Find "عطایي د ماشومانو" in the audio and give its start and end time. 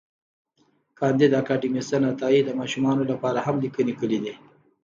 2.11-3.03